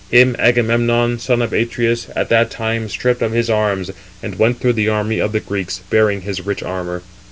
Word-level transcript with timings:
Him 0.09 0.35
Agamemnon, 0.39 1.19
son 1.19 1.43
of 1.43 1.53
Atreus, 1.53 2.07
at 2.15 2.29
that 2.29 2.49
time 2.49 2.89
stripped 2.89 3.21
[of 3.21 3.33
his 3.33 3.51
arms], 3.51 3.91
and 4.23 4.39
went 4.39 4.59
through 4.59 4.73
the 4.73 4.89
army 4.89 5.19
of 5.19 5.31
the 5.31 5.39
Greeks, 5.39 5.77
bearing 5.91 6.21
his 6.21 6.43
rich 6.43 6.63
armour. 6.63 7.03